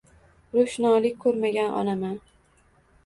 Ro‘shnolik 0.55 1.19
ko‘rmagan 1.25 1.71
onam-a! 1.83 2.13